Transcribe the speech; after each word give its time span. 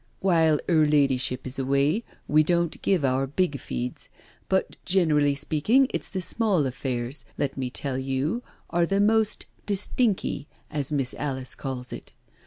While 0.19 0.59
'er 0.67 0.87
ladyship 0.87 1.45
is 1.45 1.59
away 1.59 2.03
we 2.27 2.41
don't 2.41 2.81
give 2.81 3.05
our 3.05 3.27
big 3.27 3.59
feeds. 3.59 4.09
But 4.49 4.75
generally 4.83 5.35
speaking 5.35 5.85
it's 5.93 6.09
the 6.09 6.23
small 6.23 6.65
affairs, 6.65 7.23
let 7.37 7.55
me 7.55 7.69
tell 7.69 7.99
you, 7.99 8.41
are 8.71 8.87
the 8.87 8.99
most' 8.99 9.45
distinky,' 9.67 10.47
as 10.71 10.91
Miss 10.91 11.13
Alice 11.19 11.53
calls 11.53 11.93
it. 11.93 12.13